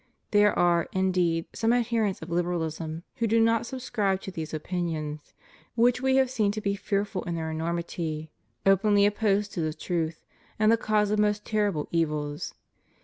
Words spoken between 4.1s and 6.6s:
to these opinions, which we have seen to